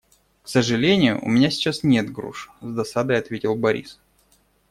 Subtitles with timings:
[0.41, 3.99] «К сожалению, у меня сейчас нет груш»,- с досадой ответил Борис.